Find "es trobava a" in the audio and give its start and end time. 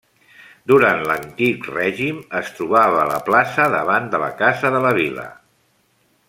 2.39-3.05